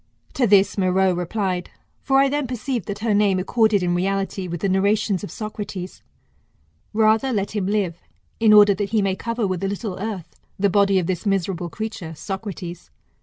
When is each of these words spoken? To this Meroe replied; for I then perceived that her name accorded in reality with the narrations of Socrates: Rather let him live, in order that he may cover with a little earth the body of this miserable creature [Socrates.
To 0.33 0.47
this 0.47 0.79
Meroe 0.79 1.13
replied; 1.13 1.69
for 1.99 2.17
I 2.17 2.27
then 2.27 2.47
perceived 2.47 2.87
that 2.87 3.03
her 3.05 3.13
name 3.13 3.37
accorded 3.37 3.83
in 3.83 3.93
reality 3.93 4.47
with 4.47 4.61
the 4.61 4.67
narrations 4.69 5.23
of 5.23 5.29
Socrates: 5.29 6.01
Rather 6.91 7.31
let 7.31 7.51
him 7.51 7.67
live, 7.67 8.01
in 8.39 8.51
order 8.51 8.73
that 8.73 8.89
he 8.89 9.03
may 9.03 9.15
cover 9.15 9.45
with 9.45 9.63
a 9.63 9.67
little 9.67 9.99
earth 9.99 10.39
the 10.57 10.71
body 10.71 10.97
of 10.97 11.05
this 11.05 11.27
miserable 11.27 11.69
creature 11.69 12.15
[Socrates. 12.15 12.89